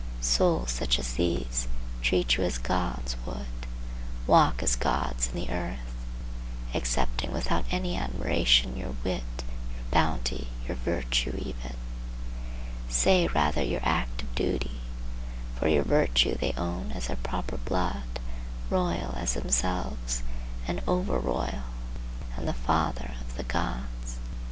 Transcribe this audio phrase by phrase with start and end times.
[0.19, 1.67] Souls such as these
[2.01, 3.53] treat you as gods would,
[4.25, 5.93] walk as gods in the earth,
[6.73, 9.43] accepting without any admiration your wit,
[9.75, 14.81] your bounty, your virtue even,—say rather your act of duty,
[15.55, 18.01] for your virtue they own as their proper blood,
[18.71, 20.23] royal as themselves,
[20.67, 21.65] and over royal,
[22.35, 24.17] and the father of the gods.